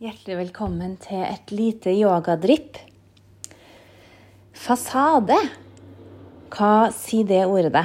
Hjertelig 0.00 0.38
velkommen 0.38 0.94
til 0.96 1.20
et 1.20 1.50
lite 1.52 1.92
yogadrypp. 1.92 2.78
Fasade. 4.56 5.36
Hva 6.48 6.88
sier 6.96 7.28
det 7.28 7.42
ordet? 7.44 7.82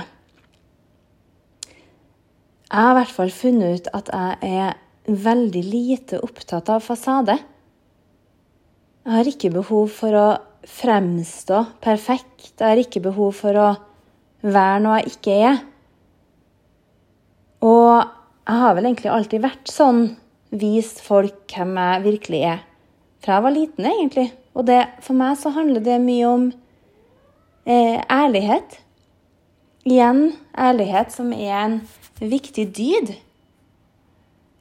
Jeg 1.67 2.71
har 2.71 2.93
i 2.93 2.97
hvert 3.01 3.13
fall 3.17 3.35
funnet 3.35 3.75
ut 3.75 3.91
at 3.99 4.13
jeg 4.15 4.55
er 4.63 5.11
veldig 5.27 5.67
lite 5.67 6.23
opptatt 6.23 6.71
av 6.71 6.87
fasade. 6.87 7.35
Jeg 9.03 9.15
har 9.17 9.33
ikke 9.35 9.51
behov 9.59 9.91
for 9.99 10.15
å 10.15 10.25
fremstå 10.71 11.65
perfekt. 11.83 12.53
Jeg 12.55 12.63
har 12.63 12.79
ikke 12.87 13.03
behov 13.11 13.35
for 13.43 13.59
å 13.59 13.69
være 14.39 14.83
noe 14.87 15.01
jeg 15.01 15.17
ikke 15.17 15.41
er. 15.51 15.63
Og 17.59 17.97
jeg 17.99 18.61
har 18.63 18.79
vel 18.79 18.87
egentlig 18.87 19.17
alltid 19.19 19.51
vært 19.51 19.81
sånn 19.81 20.05
vist 20.61 21.01
folk 21.05 21.51
hvem 21.51 21.75
jeg 21.79 22.03
virkelig 22.05 22.41
er. 22.53 22.63
Fra 23.23 23.37
jeg 23.37 23.45
var 23.45 23.55
liten, 23.55 23.87
egentlig. 23.89 24.27
Og 24.55 24.67
det, 24.67 24.81
for 25.03 25.17
meg 25.17 25.37
så 25.39 25.51
handler 25.55 25.83
det 25.83 25.99
mye 26.03 26.27
om 26.29 26.49
eh, 27.65 28.01
ærlighet. 28.11 28.79
Igjen 29.85 30.27
ærlighet, 30.57 31.13
som 31.13 31.33
er 31.33 31.55
en 31.59 31.79
viktig 32.19 32.67
dyd. 32.75 33.15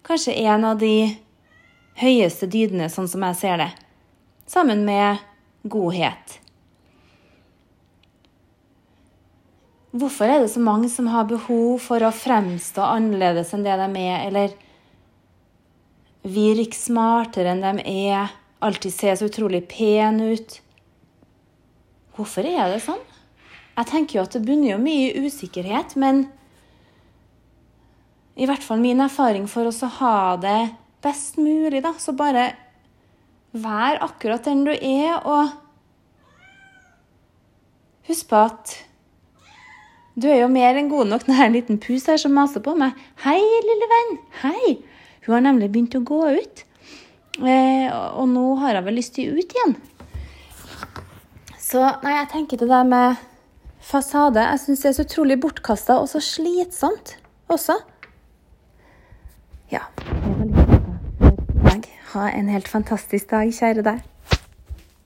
Kanskje 0.04 0.36
en 0.44 0.66
av 0.68 0.80
de 0.80 1.14
høyeste 2.00 2.48
dydene, 2.50 2.90
sånn 2.92 3.08
som 3.08 3.24
jeg 3.28 3.40
ser 3.40 3.60
det. 3.62 3.70
Sammen 4.50 4.82
med 4.84 5.22
godhet. 5.70 6.40
Hvorfor 9.94 10.26
er 10.26 10.42
det 10.42 10.50
så 10.50 10.60
mange 10.60 10.88
som 10.90 11.06
har 11.12 11.28
behov 11.30 11.78
for 11.84 12.02
å 12.02 12.10
fremstå 12.10 12.82
annerledes 12.82 13.52
enn 13.54 13.62
det 13.62 13.76
de 13.78 14.02
er, 14.02 14.24
eller 14.26 14.56
virke 16.24 16.76
smartere 16.76 17.52
enn 17.52 17.62
de 17.64 17.84
er, 18.08 18.32
alltid 18.64 18.94
se 18.94 19.12
så 19.16 19.28
utrolig 19.28 19.64
pene 19.68 20.32
ut. 20.32 20.56
Hvorfor 22.16 22.46
er 22.48 22.70
det 22.72 22.80
sånn? 22.84 23.02
Jeg 23.74 23.90
tenker 23.90 24.18
jo 24.18 24.24
at 24.24 24.36
det 24.36 24.44
bunner 24.46 24.74
jo 24.74 24.80
mye 24.80 25.10
i 25.10 25.26
usikkerhet, 25.26 25.96
men 26.00 26.28
i 28.38 28.46
hvert 28.48 28.64
fall 28.64 28.80
min 28.82 29.02
erfaring 29.02 29.48
for 29.50 29.68
oss 29.68 29.82
å 29.84 29.90
ha 30.00 30.16
det 30.40 30.72
best 31.04 31.36
mulig, 31.36 31.82
da, 31.84 31.92
så 31.98 32.14
bare 32.16 32.52
vær 33.54 34.00
akkurat 34.02 34.46
den 34.46 34.64
du 34.66 34.72
er, 34.72 35.18
og 35.26 35.52
husk 38.08 38.30
på 38.30 38.40
at 38.46 38.78
du 40.14 40.28
er 40.30 40.44
jo 40.44 40.50
mer 40.50 40.78
enn 40.78 40.90
god 40.90 41.10
nok. 41.10 41.26
Det 41.26 41.34
er 41.34 41.48
en 41.48 41.56
liten 41.56 41.78
pus 41.82 42.06
her 42.06 42.18
som 42.22 42.34
maser 42.34 42.62
på 42.62 42.76
meg. 42.78 42.94
Hei, 43.26 43.40
lille 43.66 43.88
venn. 43.90 44.12
Hei. 44.44 44.74
Hun 45.24 45.36
har 45.36 45.44
nemlig 45.46 45.70
begynt 45.72 45.96
å 45.96 46.04
gå 46.04 46.20
ut. 46.36 46.64
Eh, 47.40 47.88
og 47.90 48.28
nå 48.30 48.44
har 48.62 48.78
hun 48.78 48.86
vel 48.86 48.98
lyst 49.00 49.16
til 49.16 49.34
ut 49.34 49.56
igjen. 49.56 49.76
Så 51.58 51.82
nei, 52.04 52.14
jeg 52.20 52.30
tenker 52.30 52.60
det 52.60 52.68
der 52.70 52.84
med 52.86 53.22
fasade 53.84 54.40
Jeg 54.40 54.60
syns 54.62 54.84
det 54.84 54.88
er 54.90 54.96
så 54.96 55.04
utrolig 55.04 55.36
bortkasta 55.42 55.98
og 56.00 56.08
så 56.12 56.22
slitsomt 56.22 57.16
også. 57.52 57.80
Ja. 59.72 59.88
Ha 62.14 62.28
en 62.30 62.46
helt 62.52 62.68
fantastisk 62.70 63.32
dag, 63.32 63.50
kjære 63.50 63.82
deg. 63.82 64.13